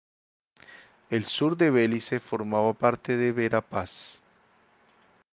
El 1.11 1.25
sur 1.27 1.55
de 1.57 1.69
Belice 1.69 2.19
formaba 2.19 2.73
parte 2.73 3.17
de 3.17 3.31
Verapaz. 3.31 4.19